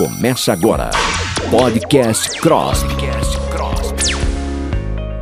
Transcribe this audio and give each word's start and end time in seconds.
Começa 0.00 0.54
agora. 0.54 0.88
Podcast 1.50 2.40
Cross. 2.40 2.84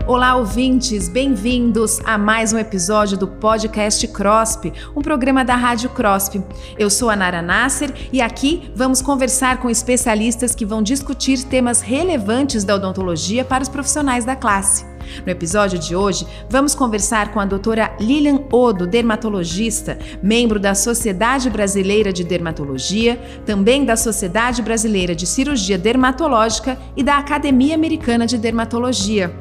Olá, 0.07 0.37
ouvintes, 0.37 1.09
bem-vindos 1.09 1.99
a 2.05 2.17
mais 2.17 2.53
um 2.53 2.59
episódio 2.59 3.19
do 3.19 3.27
Podcast 3.27 4.07
CROSP, 4.07 4.73
um 4.95 5.03
programa 5.03 5.45
da 5.45 5.57
Rádio 5.57 5.91
CROSP. 5.91 6.45
Eu 6.79 6.89
sou 6.91 7.11
a 7.11 7.17
Nara 7.17 7.43
Nasser 7.43 7.93
e 8.13 8.23
aqui 8.23 8.71
vamos 8.73 9.03
conversar 9.03 9.59
com 9.59 9.69
especialistas 9.69 10.55
que 10.55 10.65
vão 10.65 10.81
discutir 10.81 11.43
temas 11.43 11.81
relevantes 11.81 12.63
da 12.63 12.77
odontologia 12.77 13.45
para 13.45 13.65
os 13.65 13.69
profissionais 13.69 14.25
da 14.25 14.37
classe. 14.37 14.87
No 15.25 15.31
episódio 15.31 15.79
de 15.79 15.95
hoje, 15.95 16.27
vamos 16.49 16.75
conversar 16.75 17.33
com 17.33 17.41
a 17.41 17.45
doutora 17.45 17.95
Lilian 18.01 18.41
Odo, 18.53 18.87
dermatologista, 18.87 19.99
membro 20.23 20.59
da 20.59 20.75
Sociedade 20.75 21.51
Brasileira 21.51 22.13
de 22.13 22.25
Dermatologia, 22.25 23.21
também 23.45 23.85
da 23.85 23.97
Sociedade 23.97 24.63
Brasileira 24.63 25.15
de 25.15 25.27
Cirurgia 25.27 25.79
Dermatológica 25.79 26.79
e 26.97 27.03
da 27.03 27.19
Academia 27.19 27.75
Americana 27.75 28.27
de 28.27 28.39
Dermatologia. 28.39 29.33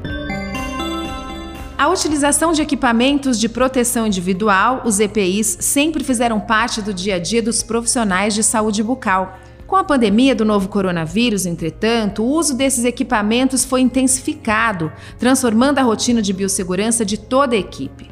A 1.77 1.87
utilização 1.89 2.53
de 2.53 2.61
equipamentos 2.63 3.39
de 3.39 3.47
proteção 3.47 4.07
individual, 4.07 4.81
os 4.83 4.99
EPIs, 4.99 5.57
sempre 5.61 6.03
fizeram 6.03 6.39
parte 6.39 6.81
do 6.81 6.91
dia 6.91 7.15
a 7.15 7.19
dia 7.19 7.39
dos 7.39 7.61
profissionais 7.61 8.33
de 8.33 8.43
saúde 8.43 8.81
bucal. 8.81 9.37
Com 9.67 9.75
a 9.75 9.83
pandemia 9.83 10.33
do 10.33 10.45
novo 10.45 10.69
coronavírus, 10.69 11.45
entretanto, 11.45 12.23
o 12.23 12.25
uso 12.25 12.55
desses 12.55 12.85
equipamentos 12.85 13.65
foi 13.65 13.81
intensificado, 13.81 14.89
transformando 15.19 15.79
a 15.79 15.83
rotina 15.83 16.21
de 16.21 16.31
biossegurança 16.31 17.03
de 17.03 17.17
toda 17.17 17.53
a 17.53 17.59
equipe. 17.59 18.09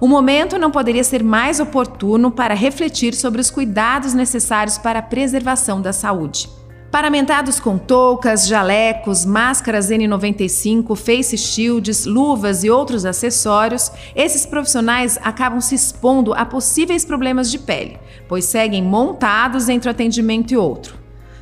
O 0.00 0.06
momento 0.06 0.58
não 0.58 0.70
poderia 0.70 1.02
ser 1.02 1.24
mais 1.24 1.58
oportuno 1.58 2.30
para 2.30 2.54
refletir 2.54 3.14
sobre 3.14 3.40
os 3.40 3.50
cuidados 3.50 4.14
necessários 4.14 4.78
para 4.78 5.00
a 5.00 5.02
preservação 5.02 5.82
da 5.82 5.92
saúde. 5.92 6.48
Paramentados 6.92 7.58
com 7.58 7.78
toucas, 7.78 8.46
jalecos, 8.46 9.24
máscaras 9.24 9.88
N95, 9.88 10.94
face 10.94 11.38
shields, 11.38 12.04
luvas 12.04 12.64
e 12.64 12.68
outros 12.68 13.06
acessórios, 13.06 13.90
esses 14.14 14.44
profissionais 14.44 15.18
acabam 15.22 15.58
se 15.58 15.74
expondo 15.74 16.34
a 16.34 16.44
possíveis 16.44 17.02
problemas 17.02 17.50
de 17.50 17.58
pele, 17.58 17.98
pois 18.28 18.44
seguem 18.44 18.82
montados 18.82 19.70
entre 19.70 19.88
o 19.88 19.90
atendimento 19.90 20.52
e 20.52 20.56
outro. 20.58 20.94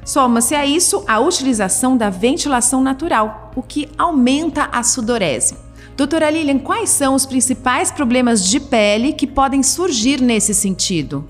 Soma-se 0.04 0.54
a 0.54 0.64
isso 0.64 1.04
a 1.08 1.18
utilização 1.18 1.96
da 1.96 2.10
ventilação 2.10 2.80
natural, 2.80 3.50
o 3.56 3.62
que 3.62 3.88
aumenta 3.98 4.68
a 4.70 4.84
sudorese. 4.84 5.56
Doutora 5.96 6.30
Lilian, 6.30 6.60
quais 6.60 6.90
são 6.90 7.12
os 7.12 7.26
principais 7.26 7.90
problemas 7.90 8.46
de 8.46 8.60
pele 8.60 9.12
que 9.12 9.26
podem 9.26 9.64
surgir 9.64 10.20
nesse 10.20 10.54
sentido? 10.54 11.28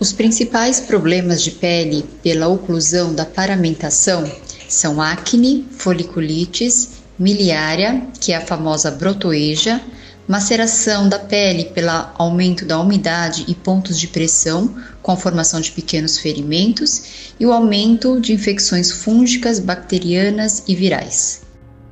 Os 0.00 0.14
principais 0.14 0.80
problemas 0.80 1.42
de 1.42 1.50
pele 1.50 2.06
pela 2.22 2.48
oclusão 2.48 3.14
da 3.14 3.26
paramentação 3.26 4.24
são 4.66 4.98
acne, 4.98 5.66
foliculites, 5.72 6.92
miliária, 7.18 8.06
que 8.18 8.32
é 8.32 8.36
a 8.36 8.40
famosa 8.40 8.90
brotoeja, 8.90 9.78
maceração 10.26 11.06
da 11.06 11.18
pele 11.18 11.66
pelo 11.66 11.90
aumento 12.14 12.64
da 12.64 12.80
umidade 12.80 13.44
e 13.46 13.54
pontos 13.54 13.98
de 13.98 14.08
pressão, 14.08 14.74
com 15.02 15.12
a 15.12 15.16
formação 15.18 15.60
de 15.60 15.70
pequenos 15.70 16.18
ferimentos, 16.18 17.34
e 17.38 17.44
o 17.44 17.52
aumento 17.52 18.18
de 18.18 18.32
infecções 18.32 18.90
fúngicas, 18.90 19.58
bacterianas 19.58 20.62
e 20.66 20.74
virais. 20.74 21.42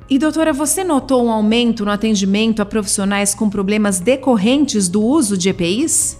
E 0.09 0.17
doutora, 0.17 0.51
você 0.51 0.83
notou 0.83 1.25
um 1.25 1.29
aumento 1.29 1.85
no 1.85 1.91
atendimento 1.91 2.59
a 2.59 2.65
profissionais 2.65 3.35
com 3.35 3.51
problemas 3.51 3.99
decorrentes 3.99 4.89
do 4.89 5.03
uso 5.03 5.37
de 5.37 5.49
EPIs? 5.49 6.17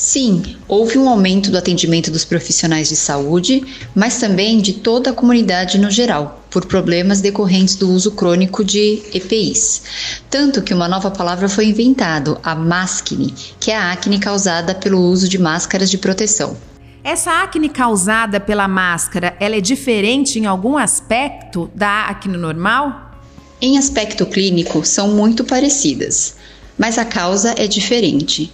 Sim, 0.00 0.56
houve 0.66 0.96
um 0.96 1.10
aumento 1.10 1.50
do 1.50 1.58
atendimento 1.58 2.10
dos 2.10 2.24
profissionais 2.24 2.88
de 2.88 2.96
saúde, 2.96 3.62
mas 3.94 4.16
também 4.16 4.58
de 4.58 4.72
toda 4.72 5.10
a 5.10 5.12
comunidade 5.12 5.76
no 5.78 5.90
geral, 5.90 6.42
por 6.48 6.64
problemas 6.64 7.20
decorrentes 7.20 7.76
do 7.76 7.90
uso 7.90 8.12
crônico 8.12 8.64
de 8.64 9.02
EPIs. 9.12 9.82
Tanto 10.30 10.62
que 10.62 10.72
uma 10.72 10.88
nova 10.88 11.10
palavra 11.10 11.50
foi 11.50 11.66
inventada, 11.66 12.40
a 12.42 12.54
máscne, 12.54 13.34
que 13.60 13.70
é 13.70 13.76
a 13.76 13.92
acne 13.92 14.18
causada 14.18 14.74
pelo 14.74 14.98
uso 14.98 15.28
de 15.28 15.38
máscaras 15.38 15.90
de 15.90 15.98
proteção. 15.98 16.56
Essa 17.04 17.42
acne 17.42 17.68
causada 17.68 18.40
pela 18.40 18.66
máscara, 18.66 19.36
ela 19.38 19.56
é 19.56 19.60
diferente 19.60 20.38
em 20.38 20.46
algum 20.46 20.78
aspecto 20.78 21.70
da 21.74 22.06
acne 22.06 22.38
normal? 22.38 23.20
Em 23.60 23.76
aspecto 23.76 24.24
clínico, 24.24 24.82
são 24.82 25.08
muito 25.08 25.44
parecidas, 25.44 26.36
mas 26.78 26.96
a 26.96 27.04
causa 27.04 27.54
é 27.58 27.66
diferente. 27.66 28.50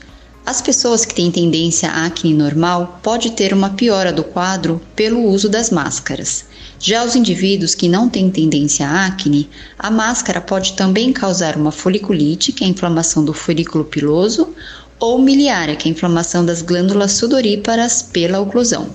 As 0.46 0.62
pessoas 0.62 1.04
que 1.04 1.12
têm 1.12 1.28
tendência 1.28 1.90
à 1.90 2.06
acne 2.06 2.32
normal 2.32 3.00
pode 3.02 3.32
ter 3.32 3.52
uma 3.52 3.70
piora 3.70 4.12
do 4.12 4.22
quadro 4.22 4.80
pelo 4.94 5.24
uso 5.24 5.48
das 5.48 5.70
máscaras. 5.70 6.44
Já 6.78 7.04
os 7.04 7.16
indivíduos 7.16 7.74
que 7.74 7.88
não 7.88 8.08
têm 8.08 8.30
tendência 8.30 8.86
à 8.86 9.06
acne, 9.06 9.50
a 9.76 9.90
máscara 9.90 10.40
pode 10.40 10.74
também 10.74 11.12
causar 11.12 11.56
uma 11.56 11.72
foliculite, 11.72 12.52
que 12.52 12.62
é 12.62 12.66
a 12.68 12.70
inflamação 12.70 13.24
do 13.24 13.32
folículo 13.32 13.84
piloso, 13.84 14.54
ou 15.00 15.20
miliária, 15.20 15.74
que 15.74 15.88
é 15.88 15.90
a 15.90 15.94
inflamação 15.94 16.46
das 16.46 16.62
glândulas 16.62 17.14
sudoríparas 17.14 18.00
pela 18.00 18.38
oclusão. 18.38 18.88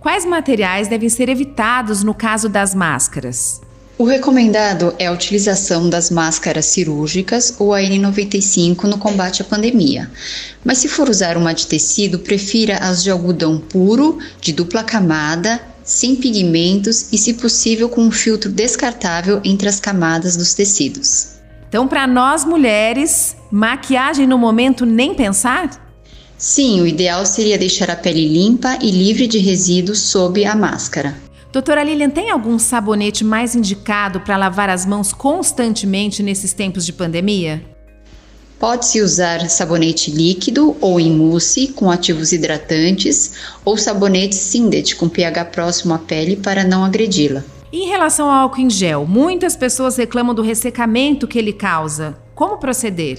Quais 0.00 0.24
materiais 0.24 0.88
devem 0.88 1.08
ser 1.08 1.28
evitados 1.28 2.02
no 2.02 2.12
caso 2.12 2.48
das 2.48 2.74
máscaras? 2.74 3.60
O 3.98 4.04
recomendado 4.04 4.94
é 4.96 5.06
a 5.06 5.12
utilização 5.12 5.90
das 5.90 6.08
máscaras 6.08 6.66
cirúrgicas 6.66 7.56
ou 7.58 7.74
a 7.74 7.80
N95 7.80 8.84
no 8.84 8.96
combate 8.96 9.42
à 9.42 9.44
pandemia. 9.44 10.08
Mas 10.64 10.78
se 10.78 10.86
for 10.86 11.10
usar 11.10 11.36
uma 11.36 11.52
de 11.52 11.66
tecido, 11.66 12.20
prefira 12.20 12.76
as 12.76 13.02
de 13.02 13.10
algodão 13.10 13.58
puro, 13.58 14.20
de 14.40 14.52
dupla 14.52 14.84
camada, 14.84 15.60
sem 15.82 16.14
pigmentos 16.14 17.08
e, 17.12 17.18
se 17.18 17.34
possível, 17.34 17.88
com 17.88 18.02
um 18.02 18.12
filtro 18.12 18.52
descartável 18.52 19.40
entre 19.42 19.68
as 19.68 19.80
camadas 19.80 20.36
dos 20.36 20.54
tecidos. 20.54 21.30
Então, 21.68 21.88
para 21.88 22.06
nós 22.06 22.44
mulheres, 22.44 23.34
maquiagem 23.50 24.28
no 24.28 24.38
momento 24.38 24.86
nem 24.86 25.12
pensar? 25.12 25.90
Sim, 26.36 26.82
o 26.82 26.86
ideal 26.86 27.26
seria 27.26 27.58
deixar 27.58 27.90
a 27.90 27.96
pele 27.96 28.28
limpa 28.28 28.78
e 28.80 28.92
livre 28.92 29.26
de 29.26 29.38
resíduos 29.38 29.98
sob 30.02 30.44
a 30.44 30.54
máscara. 30.54 31.16
Doutora 31.58 31.82
Lilian, 31.82 32.08
tem 32.08 32.30
algum 32.30 32.56
sabonete 32.56 33.24
mais 33.24 33.56
indicado 33.56 34.20
para 34.20 34.36
lavar 34.36 34.70
as 34.70 34.86
mãos 34.86 35.12
constantemente 35.12 36.22
nesses 36.22 36.52
tempos 36.52 36.86
de 36.86 36.92
pandemia? 36.92 37.60
Pode-se 38.60 39.02
usar 39.02 39.40
sabonete 39.50 40.08
líquido 40.08 40.76
ou 40.80 41.00
em 41.00 41.10
mousse 41.10 41.66
com 41.66 41.90
ativos 41.90 42.30
hidratantes 42.30 43.32
ou 43.64 43.76
sabonete 43.76 44.36
Sindet 44.36 44.94
com 44.94 45.08
pH 45.08 45.46
próximo 45.46 45.94
à 45.94 45.98
pele 45.98 46.36
para 46.36 46.62
não 46.62 46.84
agredi-la. 46.84 47.42
Em 47.72 47.88
relação 47.88 48.30
ao 48.30 48.42
álcool 48.42 48.60
em 48.60 48.70
gel, 48.70 49.04
muitas 49.04 49.56
pessoas 49.56 49.96
reclamam 49.96 50.36
do 50.36 50.42
ressecamento 50.42 51.26
que 51.26 51.40
ele 51.40 51.52
causa. 51.52 52.16
Como 52.36 52.58
proceder? 52.58 53.18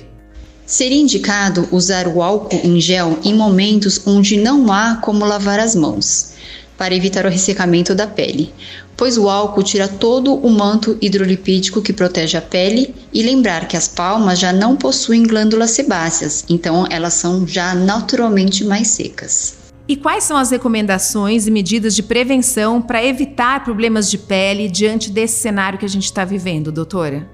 Seria 0.66 1.02
indicado 1.02 1.68
usar 1.74 2.08
o 2.08 2.22
álcool 2.22 2.62
em 2.64 2.80
gel 2.80 3.20
em 3.22 3.34
momentos 3.34 4.02
onde 4.08 4.38
não 4.38 4.72
há 4.72 4.96
como 4.96 5.26
lavar 5.26 5.60
as 5.60 5.76
mãos 5.76 6.40
para 6.80 6.96
evitar 6.96 7.26
o 7.26 7.30
ressecamento 7.30 7.94
da 7.94 8.08
pele, 8.08 8.54
pois 8.96 9.18
o 9.18 9.30
álcool 9.30 9.62
tira 9.62 9.86
todo 9.86 10.34
o 10.34 10.50
manto 10.50 10.98
hidrolipídico 11.02 11.82
que 11.82 11.92
protege 11.92 12.38
a 12.38 12.42
pele 12.42 12.96
e 13.14 13.22
lembrar 13.22 13.68
que 13.68 13.76
as 13.76 13.90
palmas 13.90 14.40
já 14.40 14.54
não 14.54 14.78
possuem 14.78 15.24
glândulas 15.24 15.72
sebáceas, 15.72 16.46
então 16.50 16.88
elas 16.90 17.16
são 17.16 17.46
já 17.46 17.76
naturalmente 17.76 18.64
mais 18.64 18.88
secas. 18.88 19.58
E 19.90 19.98
quais 19.98 20.24
são 20.24 20.38
as 20.38 20.52
recomendações 20.52 21.48
e 21.48 21.52
medidas 21.52 21.96
de 21.96 22.04
prevenção 22.04 22.82
para 22.82 23.04
evitar 23.04 23.64
problemas 23.66 24.10
de 24.10 24.18
pele 24.18 24.70
diante 24.70 25.12
desse 25.12 25.42
cenário 25.42 25.78
que 25.78 25.86
a 25.86 25.90
gente 25.90 26.06
está 26.06 26.24
vivendo, 26.24 26.72
doutora? 26.72 27.28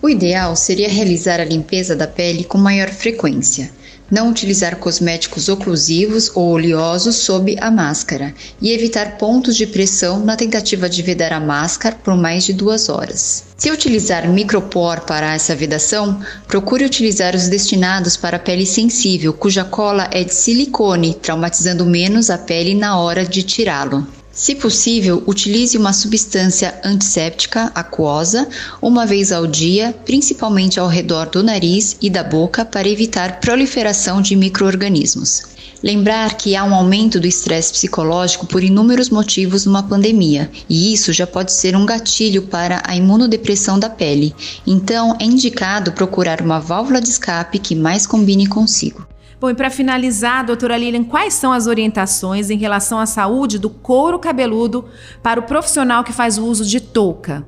O 0.00 0.08
ideal 0.08 0.54
seria 0.54 0.88
realizar 0.88 1.40
a 1.40 1.44
limpeza 1.44 1.96
da 1.96 2.06
pele 2.06 2.44
com 2.44 2.58
maior 2.58 2.90
frequência 2.90 3.72
não 4.10 4.30
utilizar 4.30 4.76
cosméticos 4.76 5.48
oclusivos 5.48 6.30
ou 6.34 6.50
oleosos 6.50 7.16
sob 7.16 7.56
a 7.60 7.70
máscara 7.70 8.34
e 8.60 8.72
evitar 8.72 9.16
pontos 9.16 9.56
de 9.56 9.66
pressão 9.66 10.20
na 10.20 10.36
tentativa 10.36 10.88
de 10.88 11.02
vedar 11.02 11.32
a 11.32 11.40
máscara 11.40 11.96
por 12.02 12.16
mais 12.16 12.44
de 12.44 12.52
duas 12.52 12.88
horas. 12.88 13.44
Se 13.56 13.70
utilizar 13.70 14.28
micropor 14.28 15.00
para 15.00 15.34
essa 15.34 15.54
vedação, 15.54 16.20
procure 16.46 16.84
utilizar 16.84 17.34
os 17.34 17.48
destinados 17.48 18.16
para 18.16 18.38
pele 18.38 18.66
sensível, 18.66 19.32
cuja 19.32 19.64
cola 19.64 20.08
é 20.12 20.24
de 20.24 20.34
silicone, 20.34 21.14
traumatizando 21.14 21.86
menos 21.86 22.30
a 22.30 22.38
pele 22.38 22.74
na 22.74 22.98
hora 22.98 23.24
de 23.24 23.42
tirá-lo. 23.42 24.06
Se 24.34 24.56
possível, 24.56 25.22
utilize 25.28 25.78
uma 25.78 25.92
substância 25.92 26.80
antisséptica 26.82 27.70
aquosa 27.72 28.48
uma 28.82 29.06
vez 29.06 29.30
ao 29.30 29.46
dia, 29.46 29.94
principalmente 30.04 30.80
ao 30.80 30.88
redor 30.88 31.30
do 31.30 31.40
nariz 31.40 31.96
e 32.02 32.10
da 32.10 32.24
boca, 32.24 32.64
para 32.64 32.88
evitar 32.88 33.38
proliferação 33.38 34.20
de 34.20 34.34
microorganismos. 34.34 35.54
Lembrar 35.80 36.36
que 36.36 36.56
há 36.56 36.64
um 36.64 36.74
aumento 36.74 37.20
do 37.20 37.28
estresse 37.28 37.72
psicológico 37.72 38.46
por 38.46 38.64
inúmeros 38.64 39.08
motivos 39.08 39.66
numa 39.66 39.82
pandemia, 39.84 40.50
e 40.68 40.92
isso 40.92 41.12
já 41.12 41.26
pode 41.28 41.52
ser 41.52 41.76
um 41.76 41.86
gatilho 41.86 42.42
para 42.42 42.82
a 42.84 42.96
imunodepressão 42.96 43.78
da 43.78 43.88
pele. 43.88 44.34
Então, 44.66 45.16
é 45.20 45.24
indicado 45.24 45.92
procurar 45.92 46.40
uma 46.40 46.58
válvula 46.58 47.00
de 47.00 47.10
escape 47.10 47.60
que 47.60 47.76
mais 47.76 48.04
combine 48.04 48.48
consigo. 48.48 49.06
Bom, 49.44 49.50
e 49.50 49.54
para 49.54 49.68
finalizar, 49.68 50.42
doutora 50.46 50.74
Lilian, 50.74 51.04
quais 51.04 51.34
são 51.34 51.52
as 51.52 51.66
orientações 51.66 52.48
em 52.48 52.56
relação 52.56 52.98
à 52.98 53.04
saúde 53.04 53.58
do 53.58 53.68
couro 53.68 54.18
cabeludo 54.18 54.86
para 55.22 55.38
o 55.38 55.42
profissional 55.42 56.02
que 56.02 56.14
faz 56.14 56.38
o 56.38 56.46
uso 56.46 56.64
de 56.64 56.80
touca? 56.80 57.46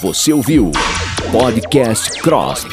Você 0.02 0.32
ouviu 0.32 0.72
Podcast 1.30 2.22
Cross. 2.22 2.66